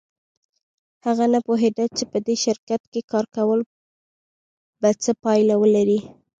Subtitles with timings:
[1.05, 3.59] هغه نه پوهېده چې په دې شرکت کې کار کول
[4.81, 5.99] به څه پایله ولري